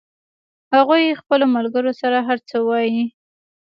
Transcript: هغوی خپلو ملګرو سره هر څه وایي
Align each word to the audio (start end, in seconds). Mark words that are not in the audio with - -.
هغوی 0.73 1.17
خپلو 1.21 1.45
ملګرو 1.55 1.91
سره 2.01 2.17
هر 2.27 2.37
څه 2.49 2.57
وایي 2.67 3.03